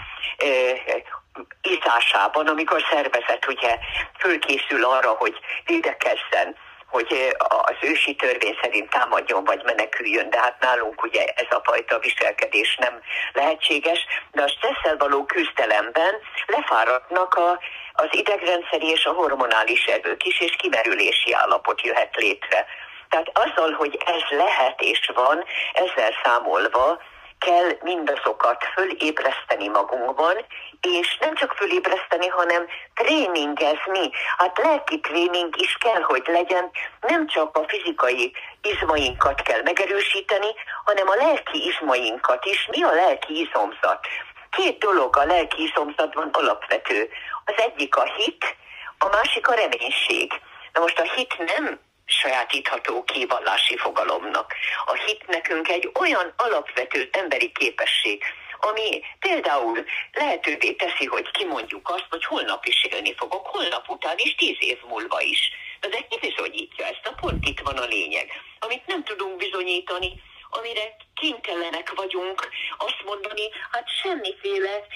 [1.62, 3.78] izásában, amikor szervezet ugye
[4.18, 11.02] fölkészül arra, hogy védekezzen, hogy az ősi törvény szerint támadjon vagy meneküljön, de hát nálunk
[11.02, 13.00] ugye ez a fajta viselkedés nem
[13.32, 16.14] lehetséges, de a stresszel való küzdelemben
[16.46, 17.58] lefáradnak a,
[17.92, 22.66] az idegrendszeri és a hormonális erők is, és kimerülési állapot jöhet létre.
[23.08, 27.00] Tehát azzal, hogy ez lehet és van, ezzel számolva
[27.38, 30.36] kell mindazokat fölébreszteni magunkban,
[30.80, 34.10] és nem csak fölébreszteni, hanem tréningezni.
[34.36, 36.70] Hát lelki tréning is kell, hogy legyen,
[37.00, 40.50] nem csak a fizikai izmainkat kell megerősíteni,
[40.84, 42.66] hanem a lelki izmainkat is.
[42.70, 44.06] Mi a lelki izomzat?
[44.50, 47.08] Két dolog a lelki izomzatban alapvető.
[47.44, 48.56] Az egyik a hit,
[48.98, 50.40] a másik a reménység.
[50.72, 54.54] Na most a hit nem sajátítható kivallási fogalomnak.
[54.84, 58.22] A hit nekünk egy olyan alapvető emberi képesség,
[58.60, 64.34] ami például lehetővé teszi, hogy kimondjuk azt, hogy holnap is élni fogok, holnap után is,
[64.34, 65.50] tíz év múlva is.
[65.80, 68.30] De ez bizonyítja ezt, a pont itt van a lényeg.
[68.58, 74.86] Amit nem tudunk bizonyítani, amire kénytelenek vagyunk azt mondani, hát semmiféle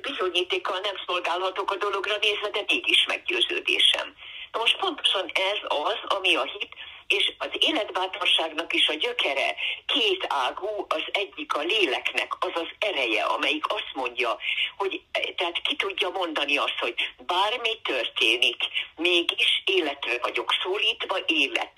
[0.00, 4.14] bizonyítékkal nem szolgálhatok a dologra nézve, de mégis meggyőződésem.
[4.54, 6.74] Na most pontosan ez az, ami a hit,
[7.06, 9.54] és az életbátorságnak is a gyökere
[9.86, 14.38] két ágú, az egyik a léleknek, az az ereje, amelyik azt mondja,
[14.76, 15.02] hogy
[15.36, 16.94] tehát ki tudja mondani azt, hogy
[17.26, 18.56] bármi történik,
[18.96, 21.72] mégis életre vagyok szólítva, élet.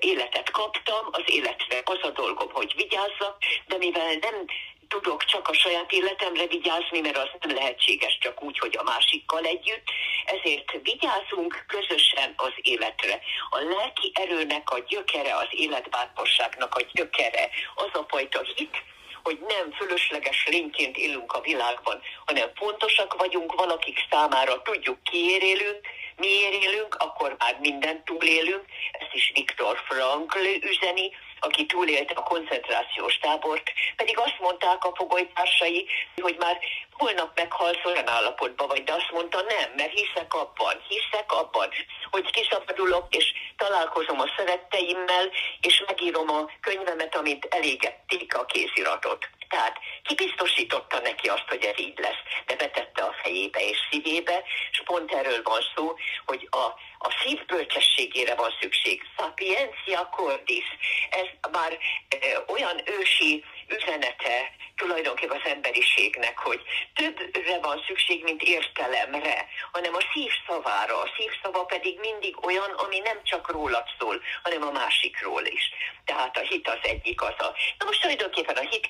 [0.00, 4.44] Életet kaptam, az életre az a dolgom, hogy vigyázzak, de mivel nem
[4.88, 9.44] tudok csak a saját életemre vigyázni, mert az nem lehetséges csak úgy, hogy a másikkal
[9.44, 9.84] együtt.
[10.24, 13.20] Ezért vigyázunk közösen az életre.
[13.50, 18.82] A lelki erőnek a gyökere, az életbátorságnak a gyökere, az a fajta hit,
[19.22, 25.80] hogy nem fölösleges lényként élünk a világban, hanem fontosak vagyunk valakik számára, tudjuk kiért élünk,
[26.16, 28.64] miért élünk, akkor már mindent túlélünk.
[28.92, 35.86] Ezt is Viktor Frankl üzeni, aki túlélte a koncentrációs tábort, pedig azt mondták a fogolytársai,
[36.20, 36.58] hogy már
[36.92, 41.68] holnap meghalsz olyan állapotban vagy, de azt mondta nem, mert hiszek abban, hiszek abban,
[42.10, 49.28] hogy kiszabadulok, és találkozom a szeretteimmel, és megírom a könyvemet, amit elégették a kéziratot.
[49.48, 54.82] Tehát kibiztosította neki azt, hogy ez így lesz, de betette a fejébe és szívébe, és
[54.84, 56.64] pont erről van szó, hogy a,
[56.98, 59.02] a szív bölcsességére van szükség.
[59.16, 60.64] Sapiencia cordis,
[61.10, 66.60] ez már e, olyan ősi üzenete tulajdonképpen az emberiségnek, hogy
[66.94, 71.00] többre van szükség, mint értelemre, hanem a szív szavára.
[71.00, 75.62] A szív szava pedig mindig olyan, ami nem csak rólad szól, hanem a másikról is.
[76.04, 77.54] Tehát a hit az egyik az a...
[77.78, 78.86] Na most tulajdonképpen a hit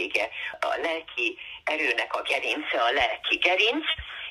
[0.00, 0.28] képessége
[0.60, 3.84] a lelki erőnek a gerince, a lelki gerinc,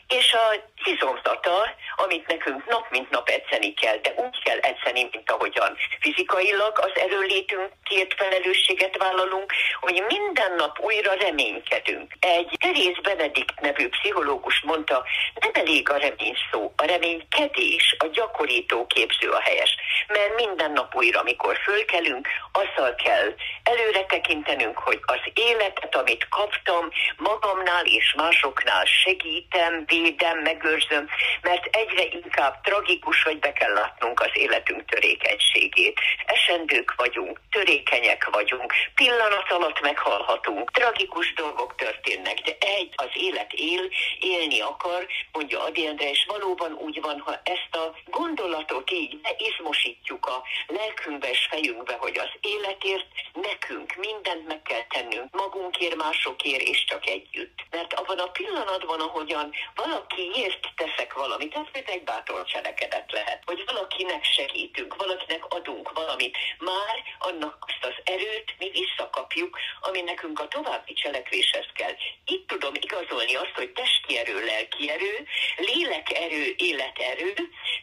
[0.09, 5.31] és a izomzata, amit nekünk nap mint nap edzeni kell, de úgy kell edzeni, mint
[5.31, 12.13] ahogyan fizikailag az erőlétünkért felelősséget vállalunk, hogy minden nap újra reménykedünk.
[12.19, 15.05] Egy Terész Benedikt nevű pszichológus mondta,
[15.39, 19.75] nem elég a remény szó, a reménykedés, a gyakorító képző a helyes,
[20.07, 26.89] mert minden nap újra, amikor fölkelünk, azzal kell előre tekintenünk, hogy az életet, amit kaptam,
[27.17, 31.07] magamnál és másoknál segítem, védem, megőrzöm,
[31.41, 35.99] mert egyre inkább tragikus, hogy be kell látnunk az életünk törékét érzékenységét.
[36.25, 43.89] Esendők vagyunk, törékenyek vagyunk, pillanat alatt meghalhatunk, tragikus dolgok történnek, de egy az élet él,
[44.19, 50.25] élni akar, mondja Adi Endre, és valóban úgy van, ha ezt a gondolatot így izmosítjuk
[50.25, 56.85] a lelkünkbe és fejünkbe, hogy az életért nekünk mindent meg kell tennünk, magunkért, másokért és
[56.85, 57.57] csak együtt.
[57.71, 59.51] Mert abban a pillanatban, ahogyan
[59.89, 66.37] valakiért teszek valamit, ez például egy bátor cselekedet lehet, hogy valakinek segítünk, valakinek adunk valamit,
[66.59, 71.95] már annak azt az erőt mi visszakapjuk, ami nekünk a további cselekvéshez kell.
[72.25, 77.33] Itt tudom igazolni azt, hogy testi erő, lelki erő, lélekerő, életerő,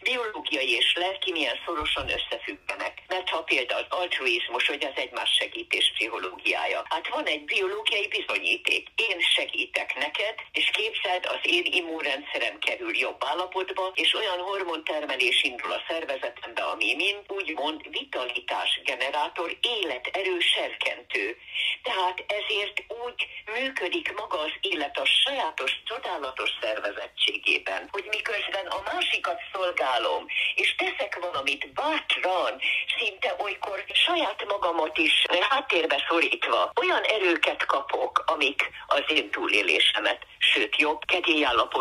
[0.03, 3.03] biológiai és lelki milyen szorosan összefüggenek.
[3.09, 8.89] Mert ha például altruizmus, hogy az egymás segítés pszichológiája, hát van egy biológiai bizonyíték.
[8.97, 11.65] Én segítek neked, és képzeld, az én
[11.97, 19.57] immunrendszerem kerül jobb állapotba, és olyan hormontermelés indul a szervezetembe, ami mind úgymond vitalitás generátor,
[19.61, 21.37] életerő serkentő.
[21.83, 23.27] Tehát ezért úgy
[23.59, 31.19] működik maga az élet a sajátos, csodálatos szervezettségében, hogy miközben a másikat szolgálom, és teszek
[31.21, 32.61] valamit bátran,
[32.99, 40.77] szinte olykor saját magamat is háttérbe szorítva, olyan erőket kapok, amik az én túlélésemet, sőt
[40.77, 41.05] jobb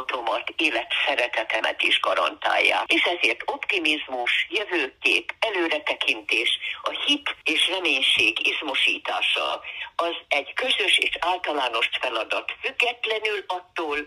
[0.06, 2.92] kedélyállapotomat, életszeretetemet is garantálják.
[2.94, 6.50] És ezért optimizmus, jövőkép, előretekintés,
[6.82, 9.62] a hit és reménység izmosítása
[9.96, 13.98] az egy közös és általános feladat, függetlenül attól,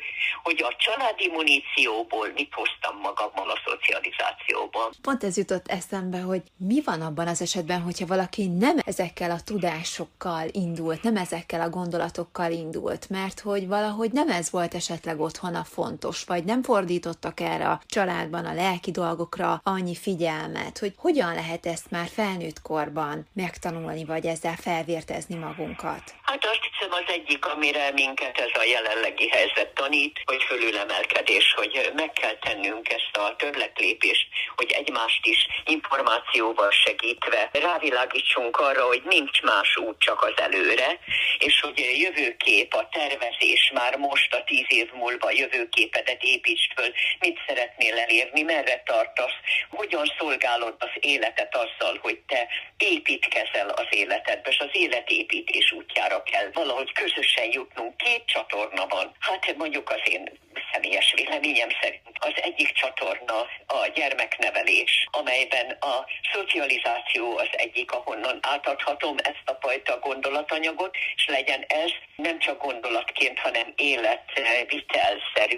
[0.43, 4.91] hogy a családi munícióból mit hoztam magammal a szocializációban.
[5.03, 9.41] Pont ez jutott eszembe, hogy mi van abban az esetben, hogyha valaki nem ezekkel a
[9.45, 15.55] tudásokkal indult, nem ezekkel a gondolatokkal indult, mert hogy valahogy nem ez volt esetleg otthon
[15.55, 21.35] a fontos, vagy nem fordítottak erre a családban a lelki dolgokra annyi figyelmet, hogy hogyan
[21.35, 26.03] lehet ezt már felnőtt korban megtanulni, vagy ezzel felvértezni magunkat?
[26.23, 31.93] Hát azt hiszem az egyik, amire minket ez a jelenlegi helyzet tanít, hogy fölülemelkedés, hogy
[31.95, 34.27] meg kell tennünk ezt a többletlépést,
[34.57, 40.99] hogy egymást is információval segítve rávilágítsunk arra, hogy nincs más út csak az előre,
[41.39, 45.31] és hogy jövőkép, a tervezés már most a tíz év múlva
[45.69, 49.39] jövőképedet építsd föl, mit szeretnél elérni, merre tartasz,
[49.71, 52.49] hogyan szolgálod az életet azzal, hogy te
[52.79, 57.97] építkezel az életedbe, és az életépítés útjára kell valahogy közösen jutnunk.
[57.97, 59.17] Két csatorna van.
[59.19, 60.39] Hát mondjuk az én
[60.73, 69.17] személyes véleményem szerint az egyik csatorna a gyermeknevelés, amelyben a szocializáció az egyik, ahonnan átadhatom
[69.19, 73.73] ezt a fajta gondolatanyagot, és legyen ez nem csak gondolatként, hanem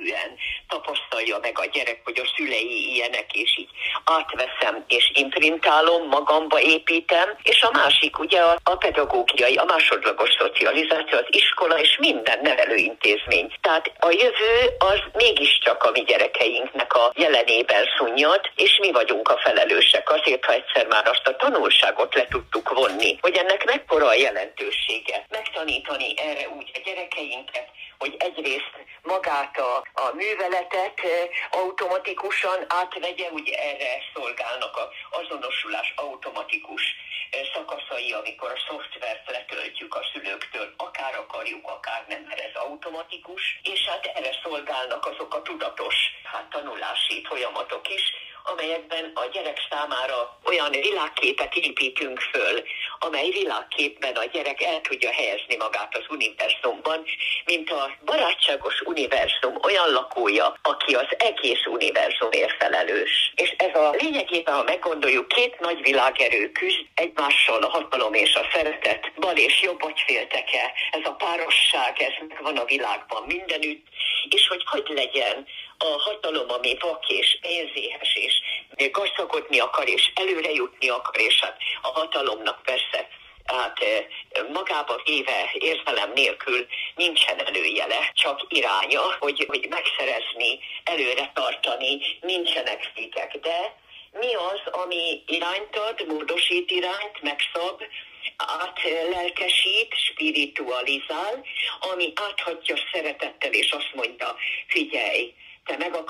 [0.00, 0.36] életvitelszerűen
[0.68, 3.68] tapasztalja meg a gyerek, hogy a szülei ilyenek, és így
[4.04, 11.26] átveszem és imprintálom, magamba építem, és a másik ugye a pedagógiai, a másodlagos szocializáció, az
[11.28, 13.52] iskola és minden nevelőintézmény.
[13.60, 19.38] Tehát a jövő az mégiscsak a mi gyerekeinknek a jelenében szunnyad, és mi vagyunk a
[19.38, 24.14] felelősek azért, ha egyszer már azt a tanulságot le tudtuk vonni, hogy ennek mekkora a
[24.14, 25.26] jelentősége.
[25.28, 31.00] Megtanítani erre úgy a gyerekeinket, hogy egyrészt magát a, a műveletet
[31.50, 36.82] automatikusan átvegye, ugye erre szolgálnak a azonosulás automatikus
[37.54, 43.80] szakaszai, amikor a szoftvert letöltjük a szülőktől, akár akarjuk, akár nem, mert ez automatikus, és
[43.88, 48.02] hát erre szolgálnak azok a tudatos hát, tanulási folyamatok is,
[48.44, 52.62] amelyekben a gyerek számára olyan világképet építünk föl,
[52.98, 57.04] amely világképben a gyerek el tudja helyezni magát az univerzumban,
[57.44, 63.32] mint a barátságos univerzum olyan lakója, aki az egész univerzumért felelős.
[63.34, 68.48] És ez a lényegében, ha meggondoljuk, két nagy világerő küzd egymással a hatalom és a
[68.52, 73.86] szeretet, bal és jobb agyfélteke, ez a párosság, ez megvan a világban mindenütt,
[74.28, 75.46] és hogy hogy legyen
[75.82, 78.34] a hatalom, ami vak és pénzéhes, és
[78.90, 83.08] gazdagodni akar, és előre jutni akar, és hát a hatalomnak persze
[83.44, 83.78] hát
[84.52, 93.36] magába véve érzelem nélkül nincsen előjele, csak iránya, hogy, hogy megszerezni, előre tartani, nincsenek székek,
[93.36, 93.78] de
[94.12, 97.82] mi az, ami irányt ad, módosít irányt, megszab,
[98.36, 101.44] átlelkesít, spiritualizál,
[101.92, 105.34] ami áthatja szeretettel, és azt mondja, figyelj,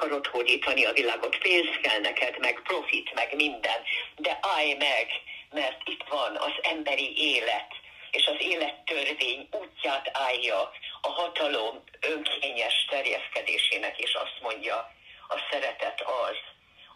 [0.01, 3.81] akarod hódítani a világot, pénz kell neked, meg profit, meg minden,
[4.17, 5.07] de állj meg,
[5.51, 7.69] mert itt van az emberi élet,
[8.11, 10.71] és az élettörvény útját állja.
[11.01, 14.77] A hatalom önkényes terjeszkedésének, és azt mondja,
[15.29, 16.37] a szeretet az,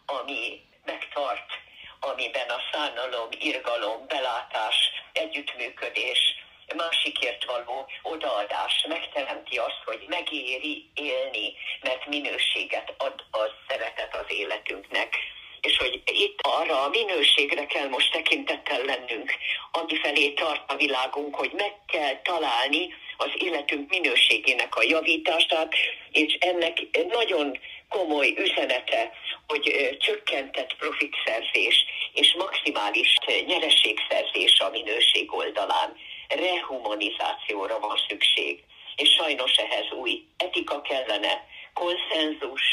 [0.05, 1.63] ami megtart
[1.99, 4.75] amiben a szánalom, irgalom, belátás,
[5.13, 6.19] együttműködés,
[6.75, 15.17] másikért való odaadás megteremti azt, hogy megéri élni, mert minőséget ad az szeretet az életünknek
[15.65, 19.33] és hogy itt arra a minőségre kell most tekintettel lennünk,
[19.71, 25.73] ami felé tart a világunk, hogy meg kell találni az életünk minőségének a javítását,
[26.11, 27.59] és ennek nagyon
[27.89, 29.11] komoly üzenete,
[29.47, 35.97] hogy csökkentett profitszerzés és maximális nyereségszerzés a minőség oldalán.
[36.27, 38.63] Rehumanizációra van szükség,
[38.95, 42.63] és sajnos ehhez új etika kellene, konszenzus,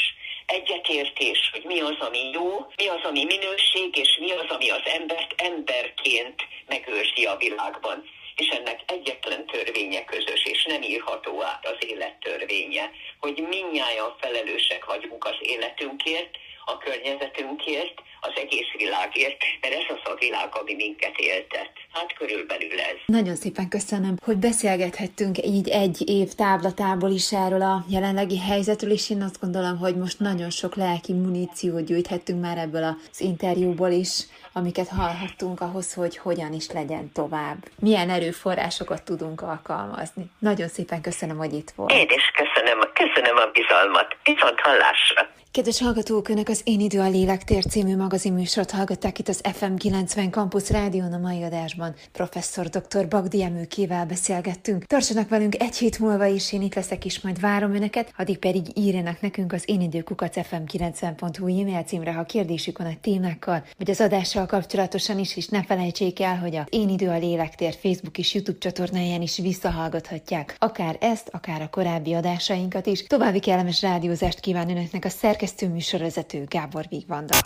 [0.45, 4.81] egyetértés, hogy mi az, ami jó, mi az, ami minőség, és mi az, ami az
[4.83, 8.03] embert emberként megőrzi a világban.
[8.35, 14.85] És ennek egyetlen törvénye közös, és nem írható át az élet törvénye, hogy minnyáján felelősek
[14.85, 21.17] vagyunk az életünkért, a környezetünkért, az egész világért, mert ez az a világ, ami minket
[21.17, 21.71] éltet.
[21.93, 22.95] Hát körülbelül ez.
[23.05, 29.09] Nagyon szépen köszönöm, hogy beszélgethettünk így egy év táblatából is erről a jelenlegi helyzetről, és
[29.09, 34.25] én azt gondolom, hogy most nagyon sok lelki muníciót gyűjthettünk már ebből az interjúból is,
[34.53, 37.57] amiket hallhattunk ahhoz, hogy hogyan is legyen tovább.
[37.79, 40.25] Milyen erőforrásokat tudunk alkalmazni.
[40.39, 41.91] Nagyon szépen köszönöm, hogy itt volt.
[41.91, 44.17] Én is köszönöm, köszönöm a bizalmat.
[44.23, 45.27] Viszont hallásra.
[45.57, 50.31] Kedves hallgatók, Önök az Én idő a Lélektér című magazinműsort hallgatták itt az FM 90
[50.31, 51.82] Campus Rádión a mai adásban.
[52.11, 53.07] Professzor dr.
[53.07, 54.85] Bagdi Emőkével beszélgettünk.
[54.85, 58.77] Tartsanak velünk egy hét múlva is, én itt leszek is, majd várom Önöket, addig pedig
[58.77, 64.01] írjanak nekünk az én időkukat fm90.hu e-mail címre, ha kérdésük van a témákkal, vagy az
[64.01, 68.33] adással kapcsolatosan is, és ne felejtsék el, hogy a Én idő a Lélektér Facebook és
[68.33, 70.55] YouTube csatornáján is visszahallgathatják.
[70.59, 73.03] Akár ezt, akár a korábbi adásainkat is.
[73.07, 77.37] További kellemes rádiózást kíván Önöknek a szerkesztő műsorvezető Gábor Vigvanda.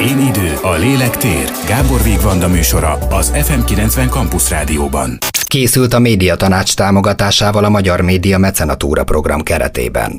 [0.00, 1.50] Én idő, a lélek tér.
[1.66, 5.18] Gábor Vigvanda műsora az FM90 Campus Rádióban.
[5.46, 10.18] Készült a médiatanács támogatásával a Magyar Média Mecenatúra program keretében.